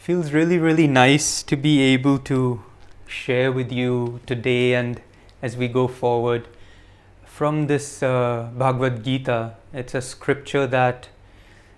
[0.00, 2.62] feels really, really nice to be able to
[3.06, 5.02] share with you today and
[5.42, 6.48] as we go forward
[7.22, 9.56] from this uh, Bhagavad Gita.
[9.74, 11.10] It's a scripture that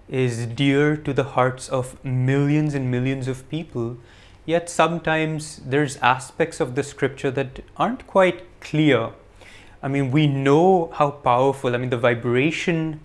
[0.08, 3.96] is dear to the hearts of millions and millions of people.
[4.46, 9.10] Yet sometimes there's aspects of the scripture that aren't quite clear.
[9.82, 13.00] I mean, we know how powerful, I mean, the vibration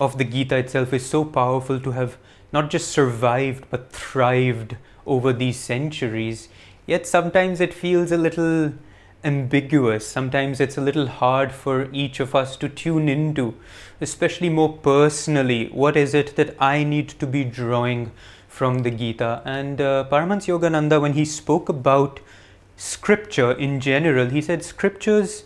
[0.00, 2.18] of the Gita itself is so powerful to have
[2.52, 4.76] not just survived but thrived
[5.06, 6.48] over these centuries.
[6.86, 8.72] Yet sometimes it feels a little
[9.24, 10.06] ambiguous.
[10.06, 13.54] Sometimes it's a little hard for each of us to tune into,
[14.00, 15.68] especially more personally.
[15.68, 18.12] What is it that I need to be drawing
[18.48, 19.42] from the Gita?
[19.44, 22.20] And uh, Paramahansa Yogananda, when he spoke about
[22.76, 25.44] scripture in general, he said scriptures,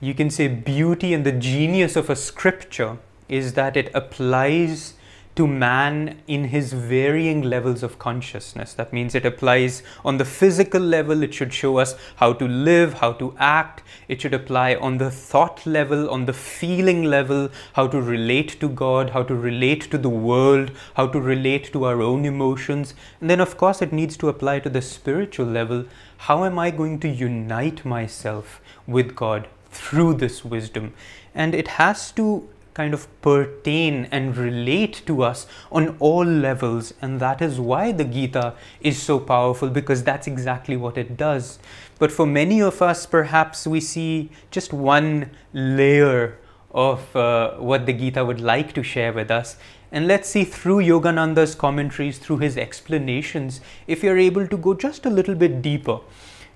[0.00, 2.98] you can say beauty and the genius of a scripture
[3.28, 4.94] is that it applies
[5.34, 8.74] to man in his varying levels of consciousness.
[8.74, 12.94] That means it applies on the physical level, it should show us how to live,
[12.94, 13.82] how to act.
[14.08, 18.68] It should apply on the thought level, on the feeling level, how to relate to
[18.68, 22.94] God, how to relate to the world, how to relate to our own emotions.
[23.20, 25.86] And then, of course, it needs to apply to the spiritual level.
[26.18, 30.92] How am I going to unite myself with God through this wisdom?
[31.34, 36.94] And it has to kind of pertain and relate to us on all levels.
[37.02, 41.58] And that is why the gita is so powerful because that's exactly what it does.
[41.98, 46.38] But for many of us perhaps we see just one layer
[46.72, 49.56] of uh, what the gita would like to share with us.
[49.90, 55.04] And let's see through yogananda's commentaries through his explanations if you're able to go just
[55.04, 55.98] a little bit deeper.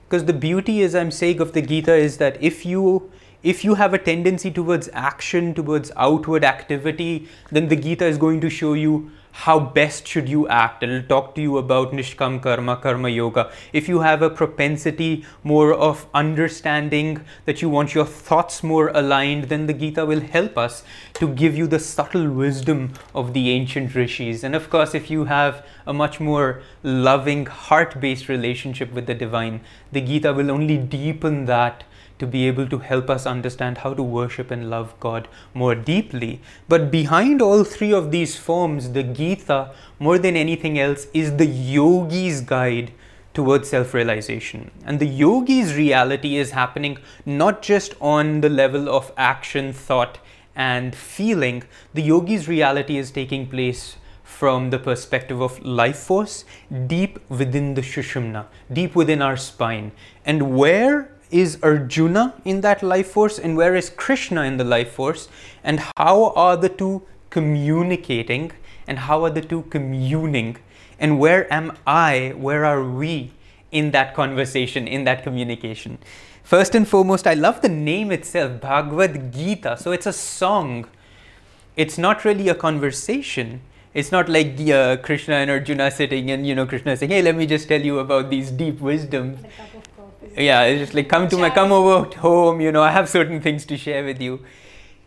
[0.09, 3.11] Because the beauty as i'm saying of the gita is that if you
[3.47, 8.41] if you have a tendency towards action, towards outward activity, then the Gita is going
[8.41, 9.13] to show you
[9.45, 10.83] how best should you act.
[10.83, 13.53] It'll talk to you about nishkam karma karma yoga.
[13.73, 19.45] If you have a propensity more of understanding that you want your thoughts more aligned
[19.51, 20.83] then the gita will help us
[21.15, 24.43] to give you the subtle wisdom of the ancient rishis.
[24.43, 29.15] And of course if you have a much more loving heart based relationship with the
[29.15, 29.61] divine
[29.93, 31.85] the gita will only deepen that
[32.19, 36.41] to be able to help us understand how to worship and love God more deeply.
[36.69, 41.47] But behind all three of these forms, the Gita, more than anything else, is the
[41.47, 42.93] yogi's guide
[43.35, 44.71] towards self realization.
[44.85, 50.19] And the yogi's reality is happening not just on the level of action, thought,
[50.55, 56.45] and feeling, the yogi's reality is taking place from the perspective of life force
[56.87, 59.93] deep within the Sushumna, deep within our spine.
[60.27, 64.93] And where is Arjuna in that life force and where is Krishna in the life
[64.93, 65.29] force
[65.65, 68.53] and how are the two communicating
[68.87, 70.57] and how are the two communing
[70.99, 73.31] and where am I, where are we
[73.71, 75.99] in that conversation, in that communication.
[76.43, 79.77] First and foremost, I love the name itself, Bhagavad Gita.
[79.77, 80.87] So it's a song.
[81.77, 83.61] It's not really a conversation.
[83.97, 87.35] It's not like uh, Krishna and Arjuna sitting and, you know, Krishna saying, hey, let
[87.35, 89.39] me just tell you about these deep wisdoms.
[90.37, 93.41] Yeah it's just like come to my come over home you know i have certain
[93.41, 94.41] things to share with you.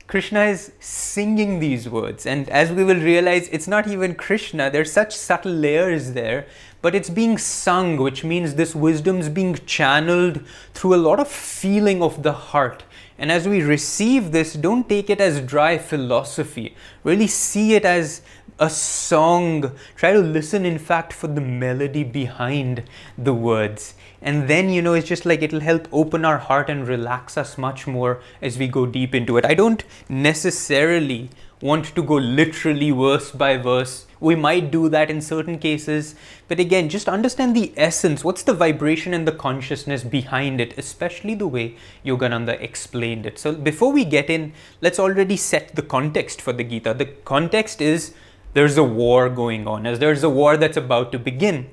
[0.08, 4.72] Krishna is singing these words and as we will realize it's not even krishna.
[4.72, 6.48] There's such subtle layers there
[6.82, 12.02] but it's being sung which means this wisdom's being channeled through a lot of feeling
[12.02, 12.84] of the heart.
[13.20, 16.76] And as we receive this don't take it as dry philosophy.
[17.04, 18.24] Really see it as
[18.60, 19.72] a song.
[19.96, 22.84] Try to listen in fact for the melody behind
[23.18, 23.94] the words.
[24.22, 27.58] And then you know it's just like it'll help open our heart and relax us
[27.58, 29.46] much more as we go deep into it.
[29.46, 31.30] I don't necessarily
[31.62, 34.06] want to go literally verse by verse.
[34.22, 36.16] We might do that in certain cases.
[36.50, 38.26] But again just understand the essence.
[38.26, 43.40] What's the vibration and the consciousness behind it especially the way yogananda explained it?
[43.40, 46.94] So before we get in let's already set the context for the gita.
[46.94, 48.14] The context is
[48.54, 51.70] there's a war going on as there's a war that's about to begin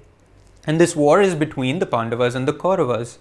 [0.67, 3.19] and this war is between the Pandavas and the Kauravas.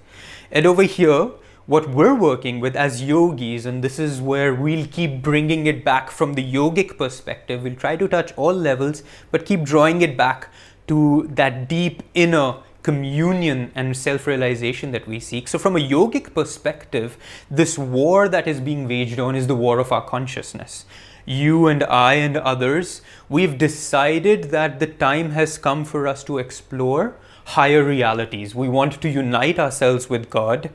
[0.51, 1.29] And over here,
[1.68, 6.09] what we're working with as yogis, and this is where we'll keep bringing it back
[6.09, 10.50] from the yogic perspective, we'll try to touch all levels, but keep drawing it back
[10.88, 15.47] to that deep inner communion and self realization that we seek.
[15.47, 17.17] So, from a yogic perspective,
[17.49, 20.85] this war that is being waged on is the war of our consciousness.
[21.25, 26.37] You and I and others, we've decided that the time has come for us to
[26.37, 27.15] explore
[27.55, 28.53] higher realities.
[28.53, 30.69] We want to unite ourselves with God,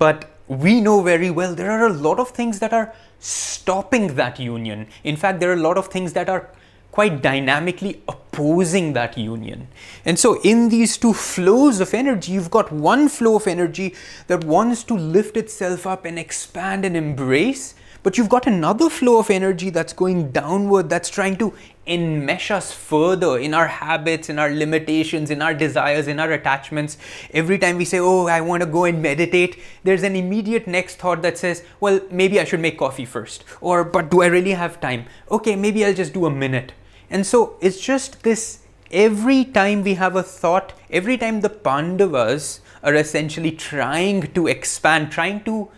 [0.00, 4.40] but we know very well there are a lot of things that are stopping that
[4.40, 4.88] union.
[5.04, 6.48] In fact, there are a lot of things that are
[6.92, 9.66] quite dynamically opposing that union.
[10.04, 13.94] And so, in these two flows of energy, you've got one flow of energy
[14.28, 19.18] that wants to lift itself up and expand and embrace, but you've got another flow
[19.20, 21.54] of energy that's going downward, that's trying to
[21.86, 26.98] enmesh us further in our habits, in our limitations, in our desires, in our attachments.
[27.32, 30.96] Every time we say, Oh, I want to go and meditate, there's an immediate next
[30.96, 33.44] thought that says, Well, maybe I should make coffee first.
[33.60, 35.06] Or, But do I really have time?
[35.30, 36.72] Okay, maybe I'll just do a minute.
[37.12, 38.60] And so it's just this
[38.90, 45.12] every time we have a thought, every time the Pandavas are essentially trying to expand,
[45.12, 45.68] trying to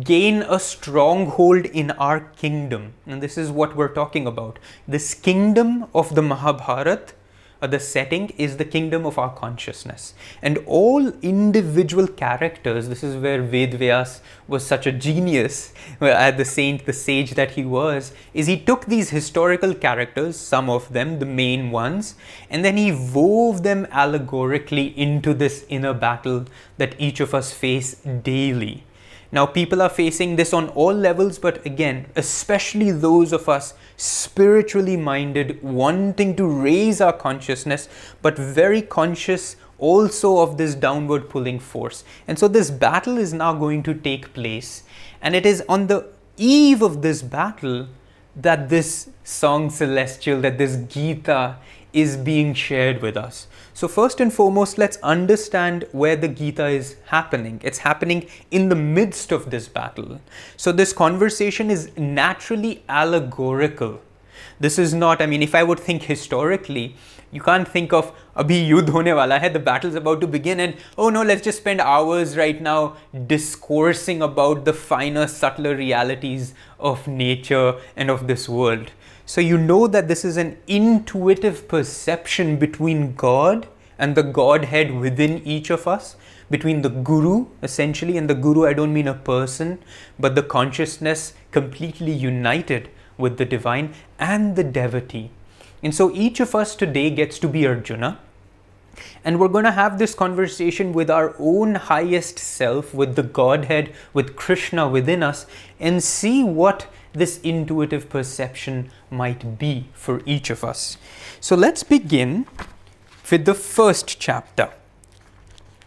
[0.00, 2.94] gain a stronghold in our kingdom.
[3.06, 4.58] And this is what we're talking about.
[4.88, 7.14] This kingdom of the Mahabharata,
[7.66, 10.14] the setting is the kingdom of our consciousness.
[10.42, 16.86] And all individual characters, this is where Vedvyas was such a genius, uh, the saint,
[16.86, 21.26] the sage that he was, is he took these historical characters, some of them, the
[21.26, 22.14] main ones,
[22.50, 26.44] and then he wove them allegorically into this inner battle
[26.78, 28.84] that each of us face daily.
[29.34, 34.96] Now, people are facing this on all levels, but again, especially those of us spiritually
[34.96, 37.88] minded, wanting to raise our consciousness,
[38.22, 42.04] but very conscious also of this downward pulling force.
[42.28, 44.84] And so, this battle is now going to take place,
[45.20, 46.06] and it is on the
[46.36, 47.88] eve of this battle
[48.36, 51.56] that this song celestial, that this Gita
[51.92, 53.48] is being shared with us.
[53.76, 57.60] So, first and foremost, let's understand where the Gita is happening.
[57.64, 60.20] It's happening in the midst of this battle.
[60.56, 64.00] So, this conversation is naturally allegorical.
[64.60, 66.94] This is not, I mean, if I would think historically,
[67.32, 70.76] you can't think of abhi yudh hone wala hai, the battle's about to begin, and
[70.96, 72.96] oh no, let's just spend hours right now
[73.26, 78.92] discoursing about the finer, subtler realities of nature and of this world.
[79.26, 83.66] So you know that this is an intuitive perception between God
[83.98, 86.16] and the Godhead within each of us,
[86.50, 89.78] between the Guru essentially, and the Guru, I don't mean a person,
[90.18, 95.30] but the consciousness completely united with the divine and the devotee.
[95.82, 98.18] And so each of us today gets to be Arjuna.
[99.24, 103.92] And we're going to have this conversation with our own highest self, with the Godhead,
[104.12, 105.46] with Krishna within us,
[105.80, 110.98] and see what this intuitive perception might be for each of us.
[111.40, 112.46] So let's begin
[113.30, 114.70] with the first chapter.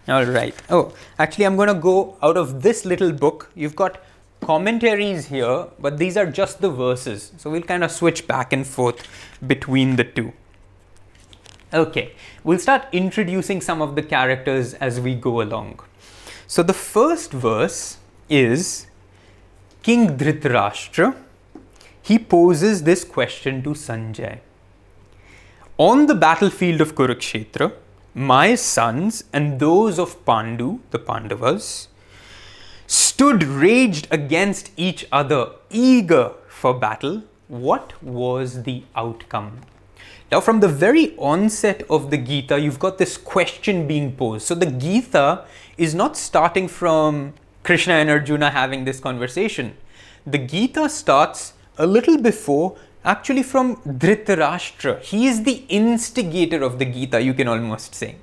[0.08, 0.56] All right.
[0.70, 3.52] Oh, actually, I'm going to go out of this little book.
[3.56, 4.02] You've got
[4.42, 7.34] commentaries here, but these are just the verses.
[7.38, 9.06] So we'll kind of switch back and forth
[9.46, 10.32] between the two.
[11.74, 12.14] Okay,
[12.46, 15.82] we'll start introducing some of the characters as we go along.
[16.48, 17.98] So the first verse
[18.30, 18.87] is
[19.88, 21.16] King Dhritarashtra,
[22.02, 24.40] he poses this question to Sanjay.
[25.78, 27.72] On the battlefield of Kurukshetra,
[28.14, 31.88] my sons and those of Pandu, the Pandavas,
[32.86, 37.24] stood raged against each other, eager for battle.
[37.48, 39.62] What was the outcome?
[40.30, 44.48] Now, from the very onset of the Gita, you've got this question being posed.
[44.48, 45.46] So, the Gita
[45.78, 47.36] is not starting from
[47.68, 49.76] Krishna and Arjuna having this conversation.
[50.26, 55.02] The Gita starts a little before, actually from Dhritarashtra.
[55.02, 58.16] He is the instigator of the Gita, you can almost say.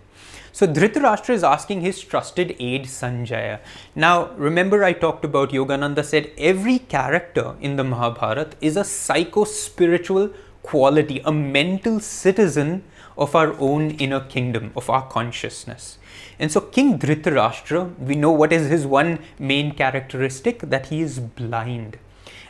[0.52, 3.60] So Dhritarashtra is asking his trusted aide Sanjaya.
[3.94, 10.31] Now, remember I talked about Yogananda said every character in the Mahabharata is a psycho-spiritual
[10.63, 12.82] quality, a mental citizen
[13.19, 15.98] of our own inner kingdom, of our consciousness.
[16.38, 21.20] And so King Dhritarashtra, we know what is his one main characteristic, that he is
[21.20, 21.98] blind.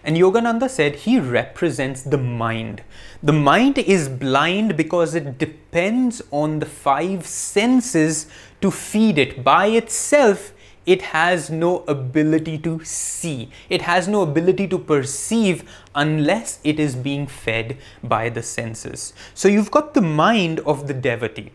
[0.02, 2.82] And Yogananda said he represents the mind.
[3.22, 8.26] The mind is blind because it depends on the five senses
[8.60, 9.42] to feed it.
[9.42, 10.52] By itself,
[10.84, 13.50] it has no ability to see.
[13.70, 15.64] It has no ability to perceive
[15.94, 19.14] unless it is being fed by the senses.
[19.32, 21.52] So you've got the mind of the devotee.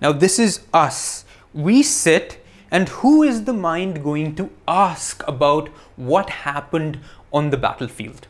[0.00, 2.38] Now, this is us we sit
[2.70, 7.00] and who is the mind going to ask about what happened
[7.32, 8.28] on the battlefield?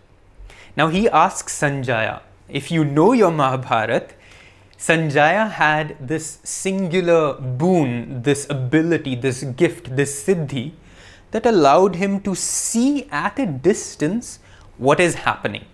[0.76, 4.14] Now he asks Sanjaya, if you know your Mahabharat,
[4.78, 10.72] Sanjaya had this singular boon, this ability, this gift, this siddhi
[11.32, 14.38] that allowed him to see at a distance
[14.78, 15.66] what is happening.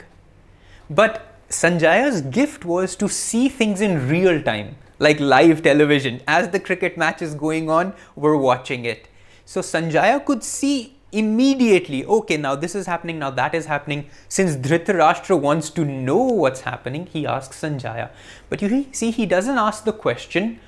[0.91, 6.23] But Sanjaya's gift was to see things in real time like live television.
[6.27, 9.09] As the cricket match is going on, we're watching it.
[9.45, 14.07] So Sanjaya could see immediately, okay, now this is happening, now that is happening.
[14.29, 18.11] Since Dhritarashtra wants to know what's happening, he asks Sanjaya.
[18.49, 20.61] But you see, he doesn't ask the question,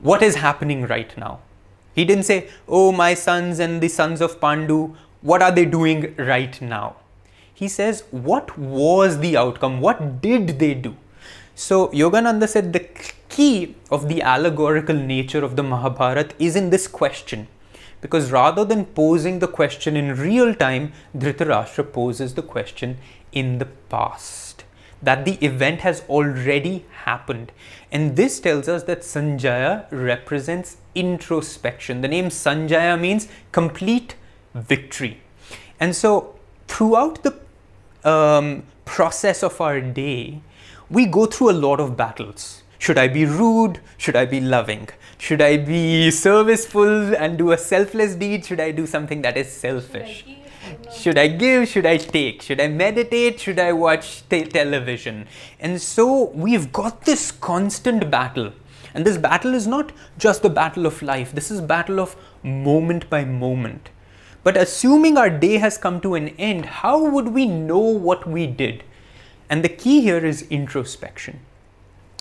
[0.00, 1.40] what is happening right now?
[1.94, 6.14] He didn't say, oh, my sons and the sons of Pandu, what are they doing
[6.16, 6.96] right now?
[7.54, 9.80] He says, what was the outcome?
[9.80, 10.94] What did they do?
[11.54, 12.86] So Yogananda said the
[13.36, 17.46] key of the allegorical nature of the Mahabharata is in this question
[18.00, 22.98] because rather than posing the question in real time, Dhritarashtra poses the question
[23.32, 24.64] in the past.
[25.02, 27.52] That the event has already happened.
[27.92, 32.00] And this tells us that Sanjaya represents introspection.
[32.00, 34.14] The name Sanjaya means complete
[34.54, 35.20] victory.
[35.78, 36.36] And so,
[36.68, 37.34] throughout the
[38.08, 40.40] um, process of our day,
[40.88, 42.62] we go through a lot of battles.
[42.78, 43.80] Should I be rude?
[43.96, 44.88] Should I be loving?
[45.18, 48.44] Should I be serviceful and do a selfless deed?
[48.44, 50.24] Should I do something that is selfish?
[50.94, 51.68] Should I give?
[51.68, 52.42] Should I take?
[52.42, 53.40] Should I meditate?
[53.40, 55.26] Should I watch te- television?
[55.58, 58.52] And so we've got this constant battle.
[58.94, 61.32] And this battle is not just the battle of life.
[61.32, 63.90] This is battle of moment by moment.
[64.42, 68.46] But assuming our day has come to an end, how would we know what we
[68.46, 68.84] did?
[69.50, 71.40] And the key here is introspection.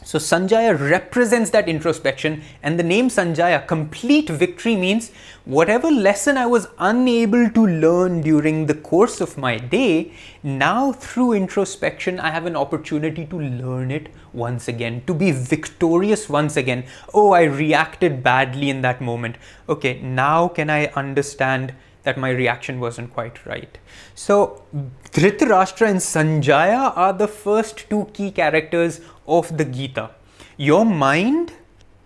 [0.06, 5.10] So Sanjaya represents that introspection, and the name Sanjaya, complete victory, means
[5.46, 11.34] whatever lesson I was unable to learn during the course of my day, now through
[11.34, 16.84] introspection, I have an opportunity to learn it once again, to be victorious once again.
[17.12, 19.38] Oh, I reacted badly in that moment.
[19.68, 21.74] Okay, now can I understand
[22.06, 23.78] that my reaction wasn't quite right?
[24.14, 24.64] So,
[25.12, 30.12] Dhritarashtra and Sanjaya are the first two key characters of the Gita.
[30.56, 31.54] Your mind,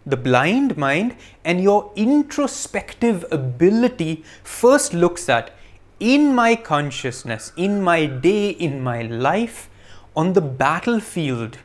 [0.06, 1.16] the blind mind,
[1.46, 5.52] and your introspective ability first looks at
[6.00, 9.70] in my consciousness, in my day, in my life,
[10.16, 11.58] on the battlefield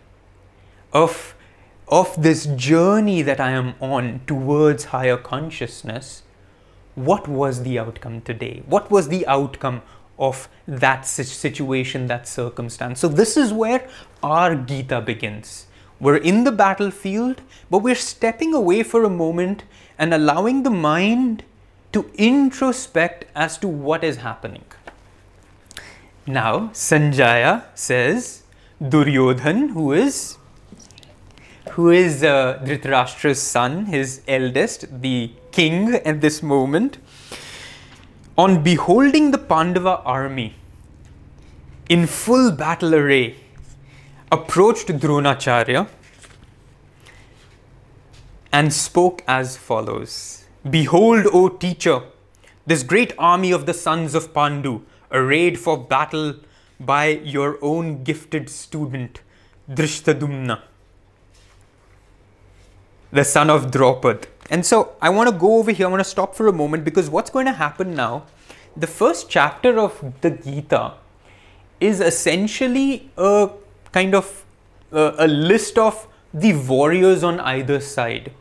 [0.93, 1.35] of,
[1.89, 6.24] of this journey that I am on towards higher consciousness,
[6.95, 8.63] what was the outcome today?
[8.67, 9.83] What was the outcome
[10.19, 13.01] of that situation, that circumstance.
[13.01, 13.89] So, this is where
[14.23, 15.67] our Gita begins.
[16.01, 19.65] We're in the battlefield, but we're stepping away for a moment
[19.99, 21.45] and allowing the mind
[21.93, 24.65] to introspect as to what is happening.
[26.27, 28.43] Now, Sanjaya says
[28.83, 30.39] Duryodhan, who is
[31.73, 36.99] who is uh, Dhritarashtra's son, his eldest, the king at this moment,
[38.37, 40.55] on beholding the Pandava army
[41.89, 43.37] in full battle array,
[44.33, 45.87] approached Dronacharya
[48.53, 52.03] and spoke as follows Behold, O teacher,
[52.67, 54.83] this great army of the sons of Pandu,
[55.13, 56.35] arrayed for battle
[56.81, 59.21] by your own gifted student,
[59.71, 60.63] Dhrishtadyumna,
[63.13, 64.27] the son of Draupad.
[64.51, 66.85] And so I want to go over here, I want to stop for a moment
[66.85, 68.25] because what's going to happen now,
[68.77, 70.95] the first chapter of the Gita
[71.81, 73.51] is essentially a
[73.93, 74.45] kind of
[74.93, 78.33] a list of the warriors on either side.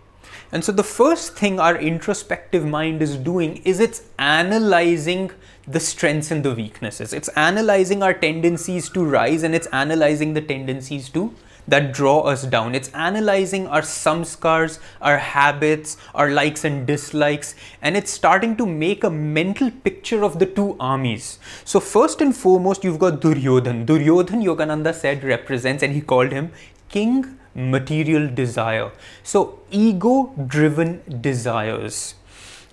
[0.52, 5.32] And so the first thing our introspective mind is doing is it's analyzing
[5.68, 7.12] the strengths and the weaknesses.
[7.12, 11.34] It's analyzing our tendencies to rise and it's analyzing the tendencies to
[11.68, 12.76] that draw us down.
[12.76, 19.04] It's analyzing our samskars, our habits, our likes and dislikes, and it's starting to make
[19.04, 21.40] a mental picture of the two armies.
[21.66, 23.86] So, first and foremost, you've got Duryodhan.
[23.86, 26.52] Duryodhan, Yogananda said, represents, and he called him
[26.90, 28.92] King Material Desire.
[29.24, 32.16] So, ego driven desires.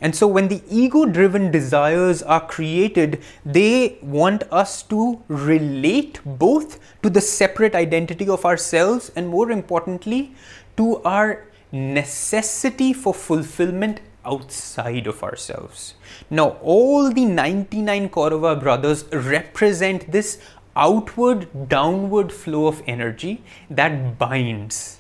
[0.01, 6.79] And so, when the ego driven desires are created, they want us to relate both
[7.03, 10.35] to the separate identity of ourselves and, more importantly,
[10.77, 15.95] to our necessity for fulfillment outside of ourselves.
[16.31, 20.39] Now, all the 99 Kaurava brothers represent this
[20.77, 25.00] outward, downward flow of energy that binds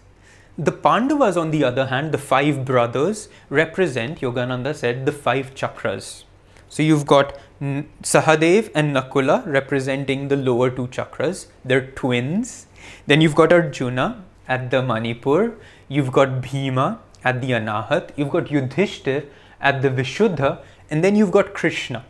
[0.60, 6.24] the Pandavas, on the other hand, the five brothers, represent, Yogananda said, the five chakras.
[6.68, 11.46] So you've got Sahadev and Nakula representing the lower two chakras.
[11.64, 12.66] They're twins.
[13.06, 15.54] Then you've got Arjuna at the Manipur.
[15.88, 18.10] You've got Bhima at the Anahat.
[18.16, 19.26] You've got Yudhishthir
[19.60, 20.62] at the Vishuddha.
[20.90, 22.04] And then you've got Krishna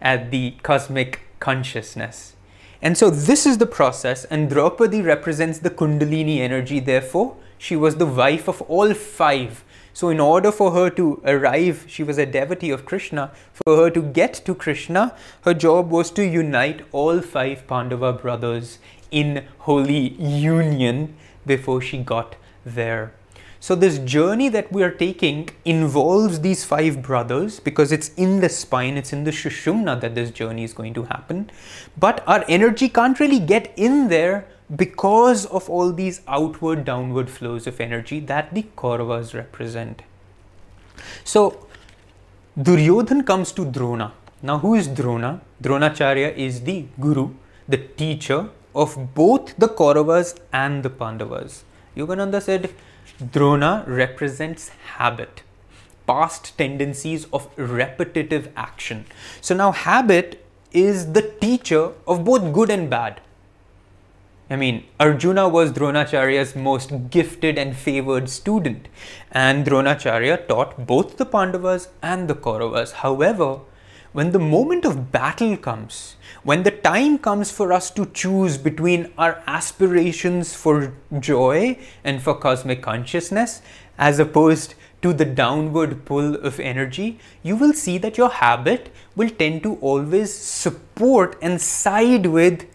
[0.00, 2.36] at the cosmic consciousness.
[2.82, 7.96] And so this is the process, and Draupadi represents the Kundalini energy, therefore, she was
[7.96, 9.62] the wife of all five.
[9.92, 13.32] So, in order for her to arrive, she was a devotee of Krishna.
[13.52, 18.78] For her to get to Krishna, her job was to unite all five Pandava brothers
[19.10, 21.14] in holy union
[21.44, 23.12] before she got there.
[23.58, 28.48] So, this journey that we are taking involves these five brothers because it's in the
[28.48, 31.50] spine, it's in the Sushumna that this journey is going to happen.
[31.98, 37.66] But our energy can't really get in there because of all these outward downward flows
[37.66, 40.02] of energy that the Kauravas represent.
[41.24, 41.66] So,
[42.58, 44.12] Duryodhan comes to Drona.
[44.42, 45.40] Now, who is Drona?
[45.62, 47.30] Dronacharya is the guru,
[47.68, 51.64] the teacher of both the Kauravas and the Pandavas.
[51.96, 52.72] Yogananda said,
[53.32, 55.42] Drona represents habit,
[56.06, 59.04] past tendencies of repetitive action.
[59.40, 63.20] So now habit is the teacher of both good and bad.
[64.52, 68.88] I mean, Arjuna was Dronacharya's most gifted and favored student,
[69.30, 72.90] and Dronacharya taught both the Pandavas and the Kauravas.
[73.04, 73.60] However,
[74.12, 79.12] when the moment of battle comes, when the time comes for us to choose between
[79.16, 83.62] our aspirations for joy and for cosmic consciousness,
[83.98, 89.30] as opposed to the downward pull of energy, you will see that your habit will
[89.30, 92.66] tend to always support and side with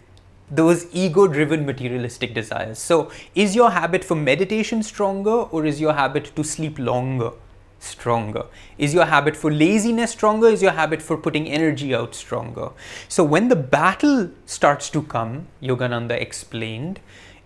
[0.50, 2.78] those ego driven materialistic desires.
[2.78, 7.32] So, is your habit for meditation stronger or is your habit to sleep longer?
[7.78, 8.46] stronger?
[8.78, 10.48] Is your habit for laziness stronger?
[10.48, 12.70] Is your habit for putting energy out stronger?
[13.08, 17.00] So when the battle starts to come, Yogananda explained,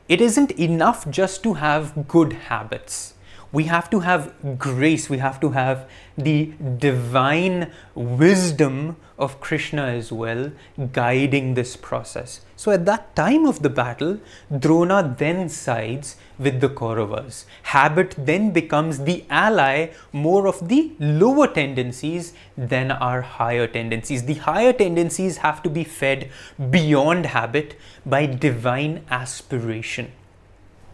[0.08, 3.14] it isn't enough just to have good habits
[3.52, 10.10] we have to have grace, we have to have the divine wisdom of Krishna as
[10.10, 10.50] well
[10.92, 12.40] guiding this process.
[12.56, 14.18] So at that time of the battle,
[14.56, 17.44] Drona then sides with the Kauravas.
[17.64, 24.24] Habit then becomes the ally more of the lower tendencies than our higher tendencies.
[24.24, 26.30] The higher tendencies have to be fed
[26.70, 30.12] beyond habit by divine aspiration.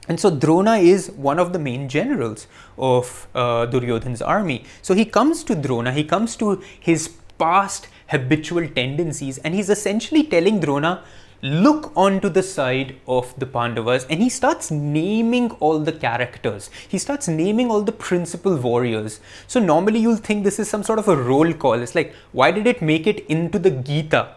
[0.08, 2.46] And so Drona is one of the main generals
[2.78, 4.64] of uh, Duryodhan's army.
[4.82, 10.23] So he comes to Drona, he comes to his past habitual tendencies, and he's essentially
[10.23, 11.02] telling Drona,
[11.42, 16.71] look onto the side of the Pandavas, and he starts naming all the characters.
[16.88, 19.21] He starts naming all the principal warriors.
[19.47, 21.75] So normally you'll think this is some sort of a roll call.
[21.75, 24.36] It's like, why did it make it into the Gita?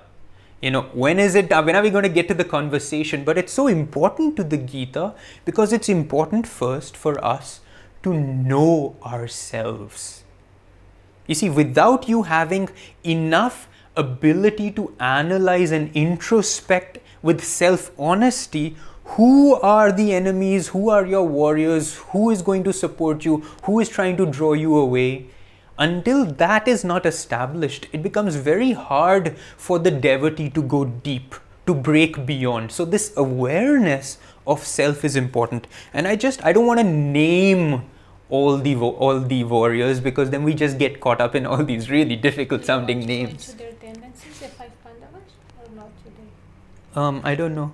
[0.62, 3.24] You know when is it when are we going to get to the conversation?
[3.24, 5.14] But it's so important to the gita
[5.46, 7.62] because it's important first for us
[8.04, 10.24] to know ourselves.
[11.28, 12.70] You see without you having
[13.04, 18.76] enough ability to analyze and introspect with self honesty
[19.18, 20.68] who are the enemies?
[20.68, 21.96] Who are your warriors?
[22.12, 23.38] Who is going to support you?
[23.64, 25.30] Who is trying to draw you away
[25.80, 31.36] until that is not established, it becomes very hard for the devotee to go deep,
[31.66, 32.72] to break beyond.
[32.72, 35.68] So, this awareness of self is important.
[35.94, 37.84] And I just, I don't want to name
[38.30, 41.90] all the all the warriors because then we just get caught up in all these
[41.90, 43.56] really difficult sounding names.
[46.96, 47.74] Um, I don't know.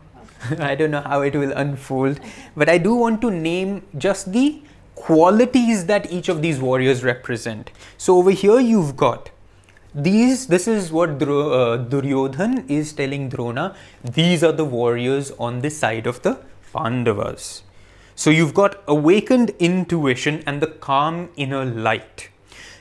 [0.60, 2.20] I don't know how it will unfold,
[2.56, 4.62] but I do want to name just the
[4.96, 7.72] qualities that each of these warriors represent.
[7.98, 9.30] So over here you've got
[9.94, 15.62] these, this is what Dro, uh, Duryodhan is telling Drona, these are the warriors on
[15.62, 16.40] the side of the
[16.74, 17.64] Pandavas.
[18.16, 22.30] So you've got awakened intuition and the calm inner light.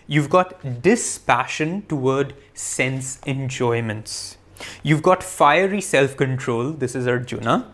[0.07, 4.37] You've got dispassion toward sense enjoyments.
[4.83, 6.73] You've got fiery self control.
[6.73, 7.73] This is Arjuna.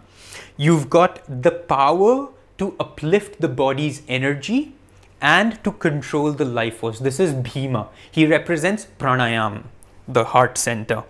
[0.57, 2.29] You've got the power
[2.61, 4.75] to uplift the body's energy
[5.21, 6.99] and to control the life force.
[6.99, 7.89] This is Bhima.
[8.11, 9.65] He represents pranayam,
[10.07, 11.05] the heart center.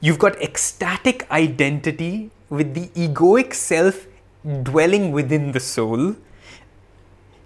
[0.00, 4.06] You've got ecstatic identity with the egoic self
[4.62, 6.16] dwelling within the soul.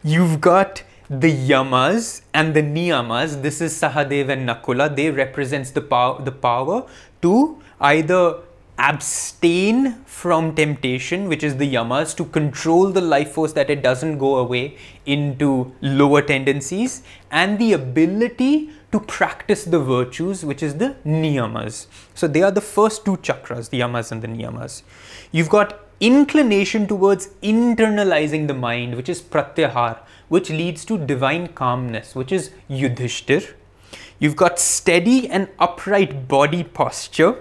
[0.05, 3.43] You've got the yamas and the niyamas.
[3.43, 4.95] This is Sahadev and Nakula.
[4.95, 6.87] They represents the power, the power
[7.23, 8.39] to either
[8.79, 14.19] abstain from temptation, which is the yamas, to control the life force that it doesn't
[14.19, 20.97] go away into lower tendencies, and the ability to practice the virtues, which is the
[21.05, 21.87] niyamas.
[22.15, 24.83] So they are the first two chakras, the yamas and the niyamas.
[25.33, 32.15] You've got inclination towards internalizing the mind, which is pratyahar, which leads to divine calmness,
[32.15, 33.55] which is yudhishthir.
[34.19, 37.39] You've got steady and upright body posture,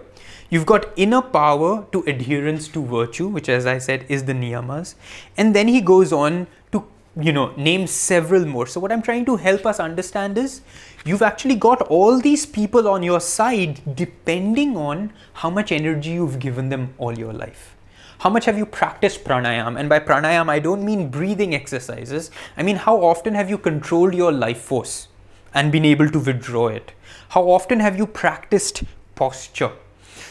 [0.53, 4.93] You've got inner power to adherence to virtue, which, as I said, is the niyamas.
[5.35, 6.85] And then he goes on to
[7.19, 8.67] you know, name several more.
[8.67, 10.61] So, what I'm trying to help us understand is
[11.05, 16.37] you've actually got all these people on your side depending on how much energy you've
[16.37, 17.75] given them all your life.
[18.19, 19.79] How much have you practiced pranayam?
[19.79, 22.29] And by pranayam, I don't mean breathing exercises.
[22.57, 25.07] I mean, how often have you controlled your life force
[25.51, 26.91] and been able to withdraw it?
[27.29, 28.83] How often have you practiced
[29.15, 29.71] posture?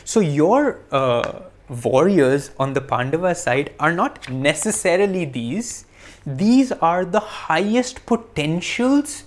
[0.04, 5.86] So, your uh, warriors on the Pandava side are not necessarily these
[6.24, 9.24] these are the highest potentials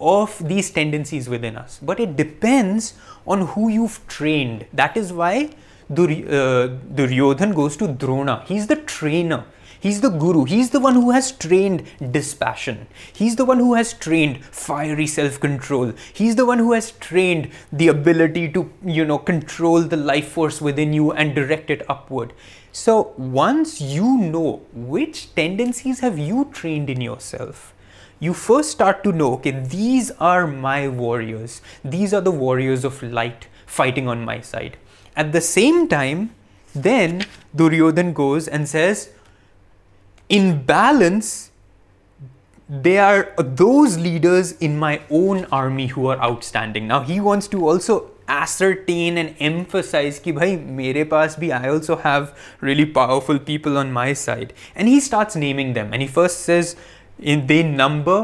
[0.00, 1.78] of these tendencies within us.
[1.80, 2.94] But it depends
[3.26, 4.66] on who you've trained.
[4.72, 5.50] That is why
[5.90, 8.44] uh, Duryodhan goes to Drona.
[8.46, 9.44] He's the trainer.
[9.84, 10.44] He's the guru.
[10.46, 12.86] He's the one who has trained dispassion.
[13.12, 15.92] He's the one who has trained fiery self-control.
[16.10, 20.62] He's the one who has trained the ability to, you know, control the life force
[20.62, 22.32] within you and direct it upward.
[22.72, 27.74] So once you know which tendencies have you trained in yourself,
[28.20, 31.60] you first start to know, okay, these are my warriors.
[31.84, 34.78] These are the warriors of light fighting on my side.
[35.14, 36.34] At the same time,
[36.74, 39.10] then Duryodhan goes and says,
[40.34, 41.52] in balance,
[42.68, 46.88] they are those leaders in my own army who are outstanding.
[46.88, 51.96] Now he wants to also ascertain and emphasize ki bhai mere paas bhi I also
[52.04, 52.30] have
[52.68, 54.54] really powerful people on my side.
[54.74, 56.74] And he starts naming them and he first says
[57.34, 58.18] in they number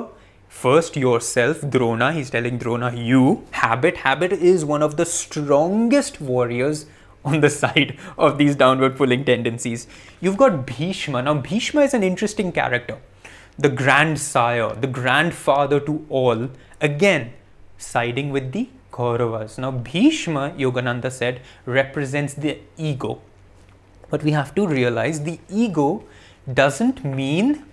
[0.62, 3.26] first yourself Drona he's telling Drona you
[3.58, 6.86] habit habit is one of the strongest warriors
[7.30, 9.86] on the side of these downward pulling tendencies
[10.20, 12.98] you've got Bhishma now Bhishma is an interesting character
[13.58, 16.48] the grandsire the grandfather to all
[16.80, 17.32] again
[17.76, 19.58] siding with the Kauravas.
[19.58, 23.20] Now, Bhishma, Yogananda said, represents the ego.
[24.10, 26.04] But we have to realize the ego
[26.52, 27.64] doesn't mean,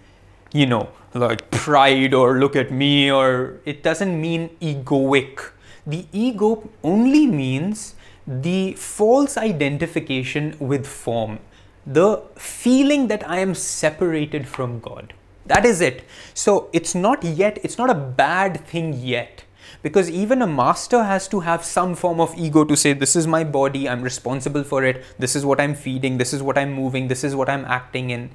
[0.54, 5.52] you know, like pride or look at me, or it doesn't mean egoic.
[5.86, 7.96] The ego only means
[8.28, 11.40] the false identification with form,
[11.86, 15.14] the feeling that I am separated from God.
[15.46, 16.04] That is it.
[16.34, 19.46] So it's not yet, it's not a bad thing yet.
[19.82, 23.28] Because even a master has to have some form of ego to say this is
[23.28, 25.04] my body i'm responsible for it.
[25.20, 26.18] This is what i'm feeding.
[26.18, 27.08] This is what i'm moving.
[27.08, 28.32] This is what i'm acting in.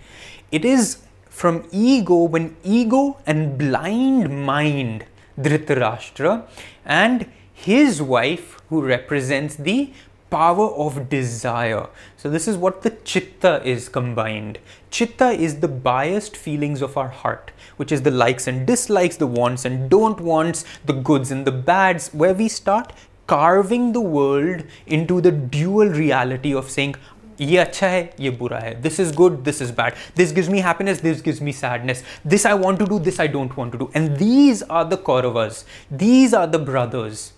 [0.51, 5.05] It is from ego when ego and blind mind
[5.39, 6.47] dhritarashtra
[6.85, 9.93] and his wife who represents the
[10.31, 11.89] power of desire.
[12.17, 14.59] So this is what the chitta is combined.
[14.91, 19.27] Chitta is the biased feelings of our heart, which is the likes and dislikes, the
[19.27, 22.95] wants and don't wants, the goods and the bads, where we start
[23.27, 26.97] carving the world into the dual reality of saying,
[27.41, 31.41] ये अच्छा है ये बुरा है this is bad, this gives me happiness, this gives
[31.41, 33.91] me sadness, this I want to do, this I don't want to do.
[33.95, 37.33] And these are the Kauravas These are the brothers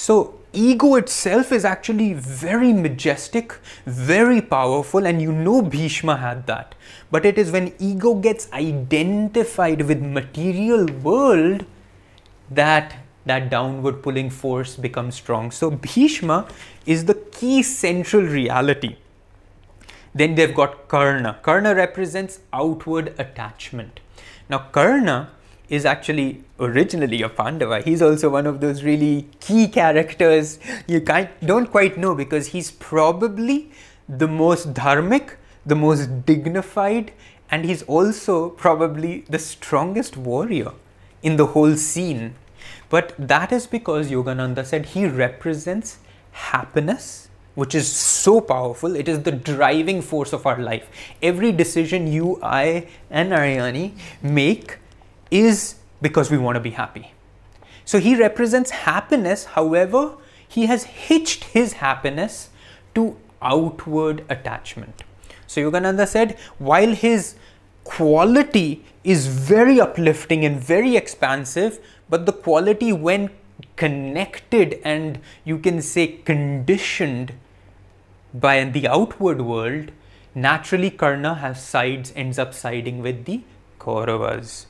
[0.00, 6.76] so ego itself is actually very majestic, very powerful, and you know Bhishma had that.
[7.10, 11.66] But it is when ego gets identified with material world
[12.48, 12.94] that
[13.26, 15.50] that downward pulling force becomes strong.
[15.50, 16.46] So Bhishma
[16.86, 18.98] is the key central reality.
[20.14, 21.40] Then they've got Karna.
[21.42, 23.98] Karna represents outward attachment.
[24.48, 25.32] Now Karna
[25.68, 27.80] is actually originally a Pandava.
[27.82, 32.70] He's also one of those really key characters you can't, don't quite know because he's
[32.70, 33.70] probably
[34.08, 35.34] the most dharmic,
[35.66, 37.12] the most dignified,
[37.50, 40.72] and he's also probably the strongest warrior
[41.22, 42.34] in the whole scene.
[42.88, 45.98] But that is because Yogananda said he represents
[46.32, 48.94] happiness, which is so powerful.
[48.94, 50.88] It is the driving force of our life.
[51.22, 54.78] Every decision you, I, and Aryani make
[55.30, 57.12] is because we want to be happy.
[57.84, 60.14] So he represents happiness, however,
[60.46, 62.50] he has hitched his happiness
[62.94, 65.02] to outward attachment.
[65.46, 67.34] So Yogananda said, while his
[67.84, 73.30] quality is very uplifting and very expansive, but the quality when
[73.76, 77.32] connected and you can say conditioned
[78.34, 79.90] by the outward world,
[80.34, 83.42] naturally Karna has sides, ends up siding with the
[83.78, 84.66] Kauravas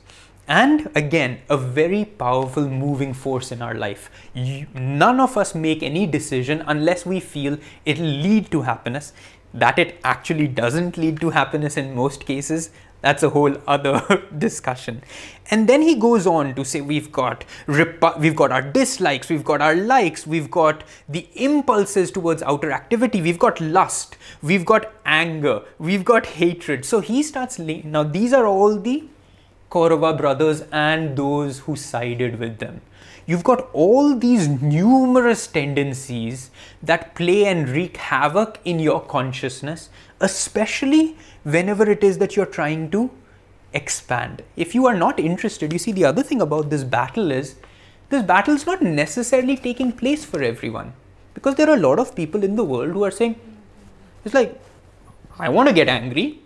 [0.49, 4.11] and again a very powerful moving force in our life.
[4.35, 9.13] None of us make any decision unless we feel it'll lead to happiness.
[9.55, 15.03] That it actually doesn't lead to happiness in most cases that's a whole other discussion.
[15.51, 19.63] And then he goes on to say we've got we've got our dislikes we've got
[19.63, 25.63] our likes we've got the impulses towards outer activity we've got lust we've got anger
[25.79, 26.85] we've got hatred.
[26.85, 29.05] So he starts now these are all the
[29.71, 32.81] Kaurava brothers and those who sided with them.
[33.27, 36.51] You've got all these numerous tendencies
[36.83, 42.91] that play and wreak havoc in your consciousness, especially whenever it is that you're trying
[42.93, 43.11] to
[43.75, 44.43] expand.
[44.57, 47.57] If you are not interested, you see, the other thing about this battle is
[48.09, 50.95] this battle is not necessarily taking place for everyone
[51.35, 53.39] because there are a lot of people in the world who are saying,
[54.25, 54.59] it's like,
[55.39, 56.41] I want to get angry.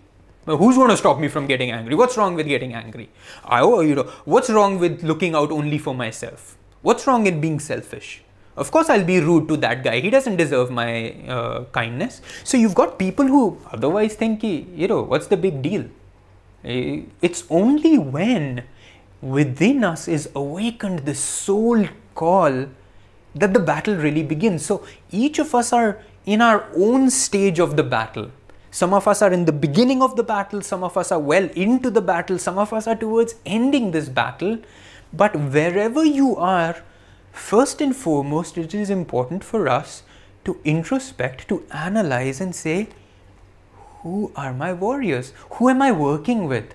[0.44, 1.94] But who's going to stop me from getting angry?
[1.94, 3.10] What's wrong with getting angry?
[3.44, 6.56] I, oh, you know, what's wrong with looking out only for myself?
[6.82, 8.22] What's wrong in being selfish?
[8.56, 10.00] Of course, I'll be rude to that guy.
[10.00, 12.20] He doesn't deserve my uh, kindness.
[12.44, 15.86] So you've got people who otherwise think, you know, what's the big deal?
[16.64, 18.64] Eh, it's only when
[19.22, 22.66] within us is awakened the soul call
[23.34, 24.66] that the battle really begins.
[24.66, 28.30] So each of us are in our own stage of the battle.
[28.74, 31.46] Some of us are in the beginning of the battle, some of us are well
[31.54, 34.56] into the battle, some of us are towards ending this battle.
[35.12, 36.82] But wherever you are,
[37.32, 40.04] first and foremost, it is important for us
[40.46, 42.88] to introspect, to analyze, and say,
[44.00, 45.34] who are my warriors?
[45.50, 46.74] Who am I working with?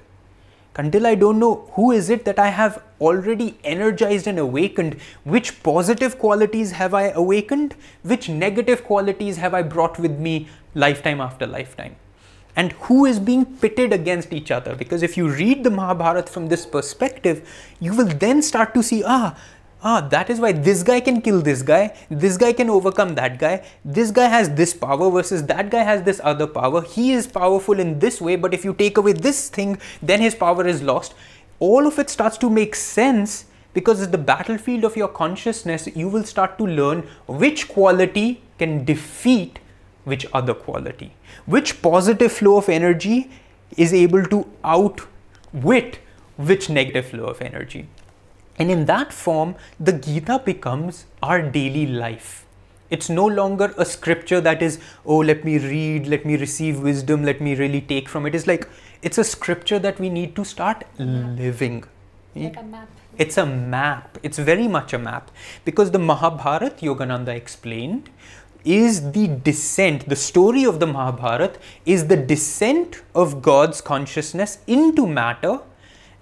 [0.78, 5.64] Until I don't know who is it that I have already energized and awakened, which
[5.64, 11.48] positive qualities have I awakened, which negative qualities have I brought with me lifetime after
[11.48, 11.96] lifetime,
[12.56, 14.76] and who is being pitted against each other.
[14.76, 19.04] Because if you read the Mahabharata from this perspective, you will then start to see
[19.04, 19.36] ah,
[19.84, 23.38] ah, that is why this guy can kill this guy, this guy can overcome that
[23.40, 26.82] guy, this guy has this power versus that guy has this other power.
[26.82, 30.36] He is powerful in this way, but if you take away this thing, then his
[30.36, 31.14] power is lost.
[31.60, 35.88] All of it starts to make sense because it's the battlefield of your consciousness.
[35.96, 39.60] You will start to learn which quality can defeat
[40.04, 41.14] which other quality,
[41.46, 43.30] which positive flow of energy
[43.76, 46.00] is able to outwit
[46.38, 47.88] which negative flow of energy.
[48.58, 52.46] And in that form, the Gita becomes our daily life.
[52.90, 57.24] It's no longer a scripture that is, oh, let me read, let me receive wisdom,
[57.24, 58.34] let me really take from it.
[58.34, 58.68] It's like,
[59.02, 61.84] it's a scripture that we need to start living.
[62.36, 62.90] Like a map.
[63.18, 64.18] It's a map.
[64.24, 65.32] It's very much a map.
[65.66, 68.10] Because the Mahabharata, Yogananda explained,
[68.64, 75.08] is the descent, the story of the Mahabharata is the descent of God's consciousness into
[75.08, 75.60] matter,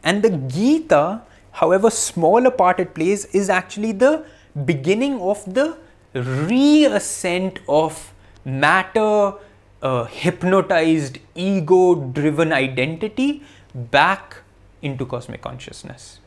[0.04, 1.21] and the Gita
[1.61, 4.25] however small a part it plays, is actually the
[4.65, 5.77] beginning of the
[6.13, 8.13] reascent of
[8.43, 9.33] matter,
[9.81, 14.37] uh, hypnotized, ego driven identity back
[14.81, 16.19] into cosmic consciousness.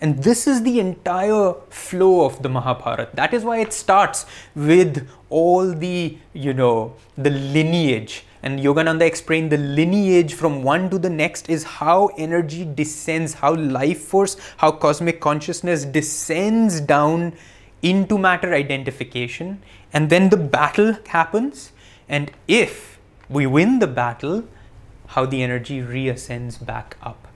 [0.00, 3.10] And this is the entire flow of the Mahabharata.
[3.14, 9.52] That is why it starts with all the, you know, the lineage and Yogananda explained
[9.52, 14.72] the lineage from one to the next is how energy descends, how life force, how
[14.72, 17.34] cosmic consciousness descends down
[17.82, 19.62] into matter identification.
[19.92, 21.72] And then the battle happens.
[22.08, 22.98] And if
[23.28, 24.44] we win the battle,
[25.08, 27.28] how the energy reascends back up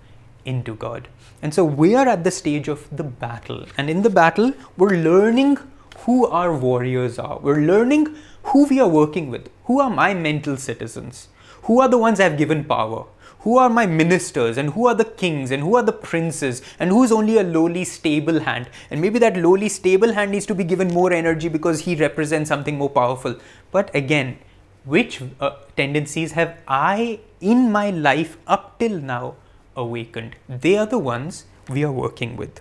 [0.45, 1.09] into God.
[1.43, 3.67] And so we are at the stage of the battle.
[3.77, 5.59] And in the battle, we're learning
[6.05, 7.39] who our warriors are.
[7.39, 8.15] We're learning
[8.45, 9.49] who we are working with.
[9.65, 11.29] Who are my mental citizens?
[11.63, 13.07] Who are the ones I've given power?
[13.41, 16.91] Who are my ministers and who are the kings and who are the princes and
[16.91, 18.69] who is only a lowly stable hand?
[18.91, 22.49] And maybe that lowly stable hand needs to be given more energy because he represents
[22.49, 23.37] something more powerful.
[23.71, 24.39] But again,
[24.85, 29.37] which uh, tendencies have I in my life up till now
[29.77, 30.37] awakened?
[30.49, 32.61] They are the ones we are working with.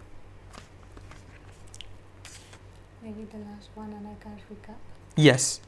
[3.15, 4.75] Maybe the last one, and I can't recap.
[5.15, 5.59] Yes.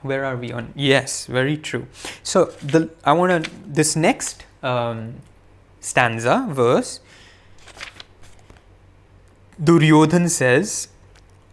[0.00, 0.72] Where are we on?
[0.74, 1.86] Yes very true.
[2.24, 5.14] So the i want to this next um,
[5.80, 7.00] stanza verse
[9.62, 10.88] duryodhan says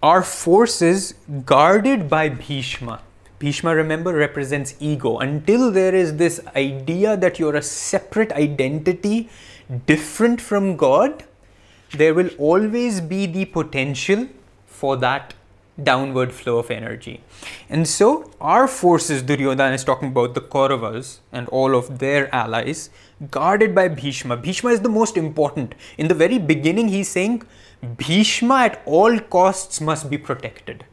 [0.02, 1.14] our forces
[1.46, 3.02] guarded by bhishma.
[3.38, 5.20] Bhishma remember represents ego.
[5.20, 9.30] Until there is this idea that you're a separate identity
[9.86, 11.24] different from god
[11.92, 14.28] there will always be the potential
[14.80, 15.34] for that
[15.84, 17.22] downward flow of energy.
[17.70, 22.90] And so our forces, Duryodhana is talking about the Kauravas and all of their allies,
[23.32, 24.38] guarded by Bhishma.
[24.38, 25.76] Bhishma is the most important.
[25.98, 27.44] In the very beginning, he's saying
[27.98, 30.86] Bhishma at all costs must be protected.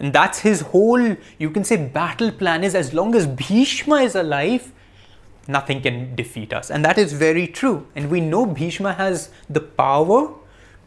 [0.00, 4.14] And that's his whole, you can say, battle plan is as long as Bhishma is
[4.14, 4.72] alive,
[5.46, 6.70] nothing can defeat us.
[6.70, 7.86] And that is very true.
[7.94, 10.34] And we know Bhishma has the power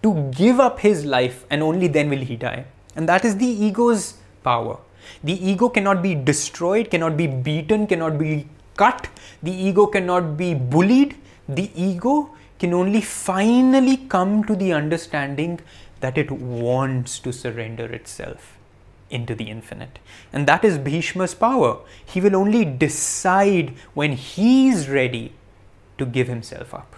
[0.03, 2.65] to give up his life and only then will he die.
[2.95, 4.77] And that is the ego's power.
[5.23, 9.07] The ego cannot be destroyed, cannot be beaten, cannot be cut.
[9.41, 11.15] The ego cannot be bullied.
[11.47, 12.29] The ego
[12.59, 15.59] can only finally come to the understanding
[15.99, 18.57] that it wants to surrender itself
[19.09, 19.99] into the infinite.
[20.33, 21.79] And that is Bhishma's power.
[22.05, 25.33] He will only decide when he's ready
[25.97, 26.95] to give himself up.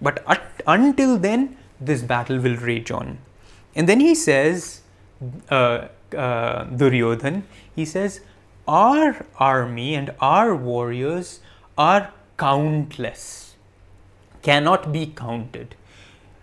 [0.00, 0.24] But
[0.66, 3.18] until then, this battle will rage on.
[3.74, 4.82] And then he says,
[5.50, 7.42] uh, uh, Duryodhan,
[7.74, 8.20] he says,
[8.68, 11.40] Our army and our warriors
[11.76, 13.56] are countless,
[14.42, 15.74] cannot be counted.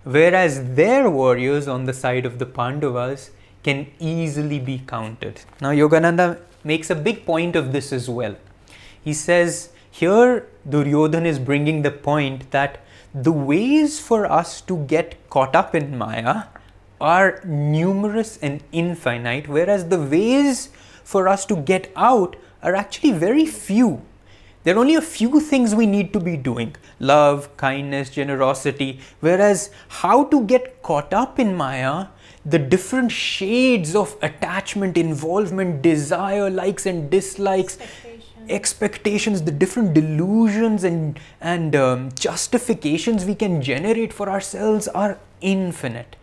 [0.03, 3.31] Whereas their warriors on the side of the Pandavas
[3.63, 5.41] can easily be counted.
[5.61, 8.35] Now, Yogananda makes a big point of this as well.
[9.03, 12.79] He says, here Duryodhan is bringing the point that
[13.13, 16.43] the ways for us to get caught up in Maya
[17.01, 20.69] are numerous and infinite, whereas the ways
[21.03, 24.01] for us to get out are actually very few.
[24.63, 28.99] There are only a few things we need to be doing love, kindness, generosity.
[29.21, 32.07] Whereas, how to get caught up in Maya,
[32.45, 37.77] the different shades of attachment, involvement, desire, likes and dislikes,
[38.49, 39.43] Expectations.
[39.43, 46.15] the different delusions and, and um, justifications we can generate for ourselves are infinite.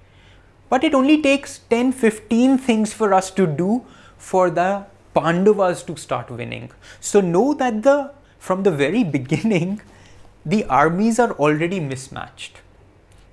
[0.69, 3.85] But it only takes 10 15 things for us to do
[4.19, 6.71] for the Pandavas to start winning.
[7.01, 9.81] So know that the from the very beginning,
[10.45, 12.61] the armies are already mismatched.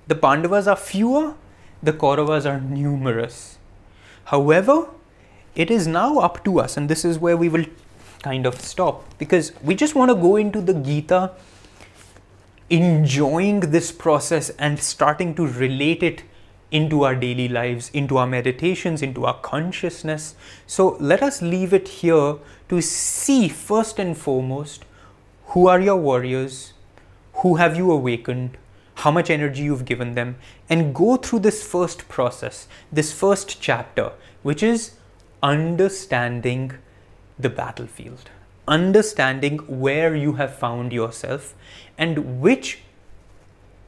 [0.06, 1.34] The Pandavas are fewer,
[1.82, 3.58] the Kauravas are numerous.
[4.26, 4.88] However,
[5.54, 7.66] it is now up to us, and this is where we will
[8.24, 9.04] kind of stop.
[9.18, 11.32] Because we just want to go into the Gita
[12.70, 16.22] enjoying this process and starting to relate it
[16.70, 20.34] into our daily lives, into our meditations, into our consciousness.
[20.66, 22.36] So let us leave it here
[22.68, 24.84] to see first and foremost
[25.48, 26.72] who are your warriors,
[27.34, 28.56] who have you awakened,
[29.02, 30.36] how much energy you've given them,
[30.68, 34.94] and go through this first process, this first chapter, which is
[35.42, 36.72] understanding
[37.38, 38.30] the battlefield,
[38.68, 41.54] understanding where you have found yourself
[41.98, 42.80] and which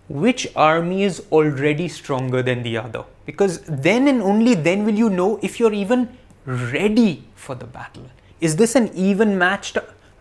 [0.09, 3.05] which army is already stronger than the other.
[3.25, 8.09] Because then and only then will you know if you're even ready for the battle.
[8.41, 9.77] Is this an even matched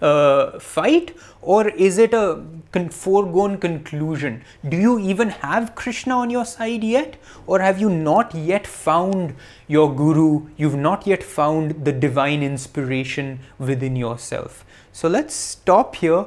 [0.09, 4.41] uh, fight or is it a con- foregone conclusion
[4.73, 9.35] do you even have krishna on your side yet or have you not yet found
[9.67, 16.25] your guru you've not yet found the divine inspiration within yourself so let's stop here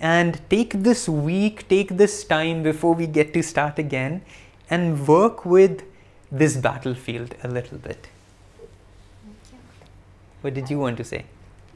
[0.00, 4.22] and take this week, take this time before we get to start again
[4.70, 5.82] and work with
[6.32, 8.08] this battlefield a little bit.
[10.40, 11.24] What did you want to say?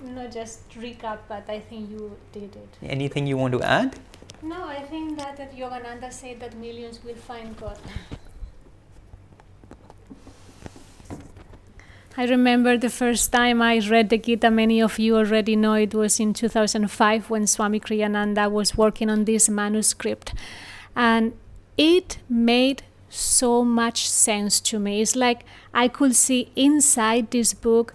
[0.04, 2.68] No, just recap, but I think you did it.
[2.82, 3.98] Anything you want to add?
[4.42, 7.78] No, I think that, that Yogananda said that millions will find God.
[12.16, 15.94] I remember the first time I read the Gita, many of you already know it
[15.94, 20.32] was in 2005 when Swami Kriyananda was working on this manuscript.
[20.94, 21.32] And
[21.76, 25.00] it made so much sense to me.
[25.00, 27.94] It's like I could see inside this book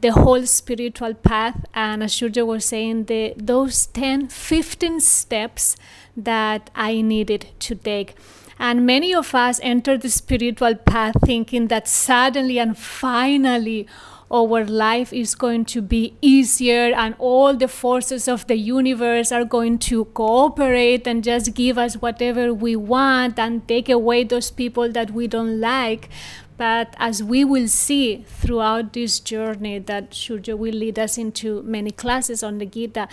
[0.00, 5.76] the whole spiritual path and as Shurja was saying the those 10 15 steps
[6.16, 8.14] that I needed to take.
[8.58, 13.86] And many of us enter the spiritual path thinking that suddenly and finally
[14.30, 19.44] our life is going to be easier and all the forces of the universe are
[19.44, 24.90] going to cooperate and just give us whatever we want and take away those people
[24.90, 26.08] that we don't like
[26.56, 31.90] but as we will see throughout this journey that Shurja will lead us into many
[31.90, 33.08] classes on the Gita,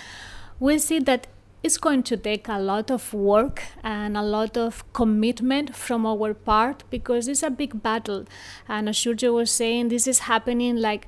[0.60, 1.28] we'll see that
[1.62, 6.34] it's going to take a lot of work and a lot of commitment from our
[6.34, 8.26] part because it's a big battle.
[8.68, 11.08] And as Shurja was saying, this is happening like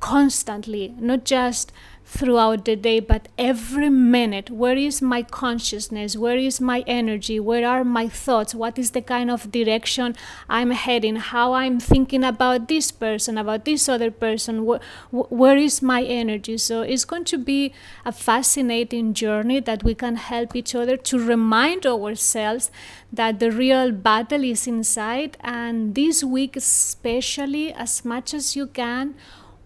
[0.00, 1.72] constantly, not just
[2.06, 4.50] throughout the day, but every minute.
[4.50, 6.16] Where is my consciousness?
[6.16, 7.40] Where is my energy?
[7.40, 8.54] Where are my thoughts?
[8.54, 10.14] What is the kind of direction
[10.48, 11.16] I'm heading?
[11.16, 14.64] How I'm thinking about this person, about this other person?
[14.66, 14.80] Where,
[15.10, 16.58] where is my energy?
[16.58, 17.72] So it's going to be
[18.04, 22.70] a fascinating journey that we can help each other to remind ourselves
[23.12, 25.38] that the real battle is inside.
[25.40, 29.14] And this week, especially, as much as you can,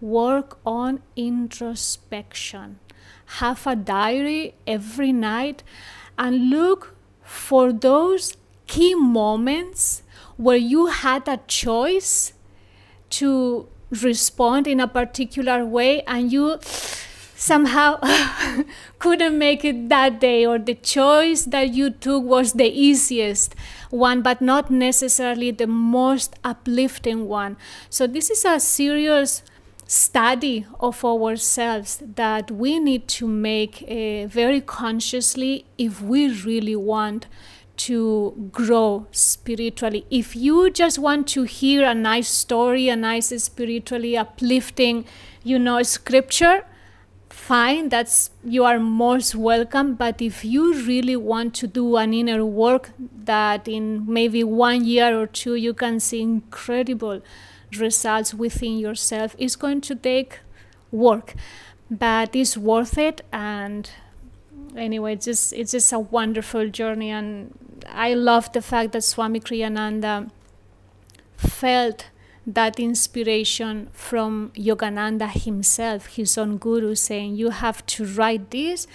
[0.01, 2.79] work on introspection.
[3.37, 5.63] Have a diary every night
[6.17, 8.35] and look for those
[8.67, 10.03] key moments
[10.37, 12.33] where you had a choice
[13.09, 16.59] to respond in a particular way and you
[17.39, 17.97] somehow
[18.99, 23.55] couldn't make it that day, or the choice that you took was the easiest
[23.89, 27.55] one, but not necessarily the most uplifting one.
[27.89, 29.41] So, this is a serious
[29.89, 37.25] study of ourselves that we need to make uh, very consciously if we really want
[37.75, 40.05] to grow spiritually.
[40.11, 45.05] If you just want to hear a nice story, a nice spiritually uplifting,
[45.43, 46.65] you know, scripture,
[47.29, 49.95] fine, that's you are most welcome.
[49.95, 52.91] But if you really want to do an inner work
[53.23, 57.21] that in maybe one year or two you can see incredible
[57.77, 60.39] results within yourself, is going to take
[60.91, 61.35] work.
[61.91, 63.89] But it's worth it and
[64.75, 67.53] anyway, it's just it's just a wonderful journey and
[67.87, 70.29] I love the fact that Swami Kriyananda
[71.35, 72.07] felt
[72.45, 78.87] that inspiration from Yogananda himself, his own guru, saying, You have to write this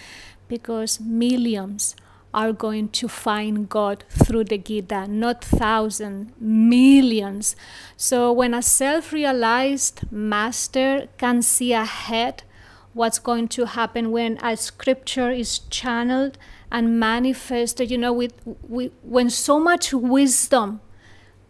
[0.49, 1.97] because millions
[2.35, 7.55] are going to find God through the Gita, not thousands, millions.
[7.97, 12.43] So when a self realized master can see ahead
[12.93, 16.37] what's going to happen when a scripture is channeled
[16.71, 20.81] and manifested, you know, with, with when so much wisdom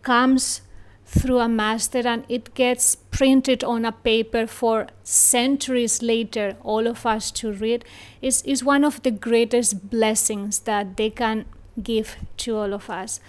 [0.03, 0.61] comes
[1.07, 7.05] through a master and it gets printed on a paper for centuries later all of
[7.07, 7.85] us to read
[8.23, 11.45] is, is one of the greatest blessings that they can
[11.83, 13.21] give to all of us.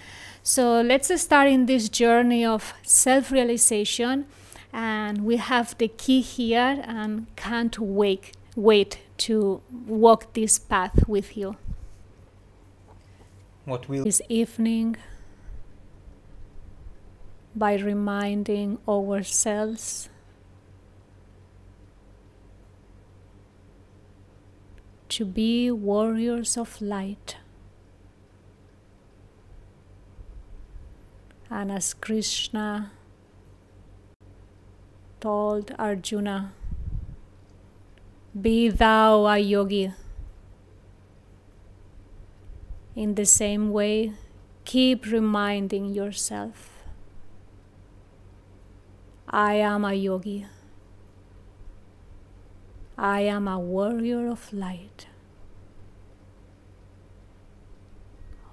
[0.42, 4.26] So let's start in this journey of self-realization
[4.72, 11.36] and we have the key here and can't wait wait to walk this path with
[11.36, 11.56] you.
[13.64, 14.96] What will this evening
[17.56, 20.10] by reminding ourselves
[25.08, 27.36] to be warriors of light.
[31.48, 32.92] And as Krishna
[35.18, 36.52] told Arjuna,
[38.38, 39.94] Be thou a yogi.
[42.94, 44.12] In the same way,
[44.66, 46.75] keep reminding yourself
[49.36, 50.46] I am a yogi.
[52.96, 55.08] I am a warrior of light.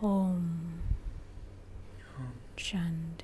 [0.02, 0.82] Om
[2.58, 3.23] Shanti.